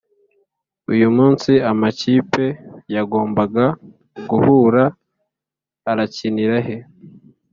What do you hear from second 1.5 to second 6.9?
amakipe yagombaga guhura arakinira he